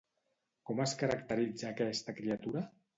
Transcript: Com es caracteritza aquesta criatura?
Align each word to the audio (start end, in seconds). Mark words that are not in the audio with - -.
Com 0.69 0.81
es 0.87 0.95
caracteritza 1.03 1.71
aquesta 1.71 2.21
criatura? 2.21 2.69